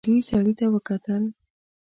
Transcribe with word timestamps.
دوی 0.07 0.19
سړي 0.29 0.53
ته 0.59 0.65
وکتل. 0.73 1.23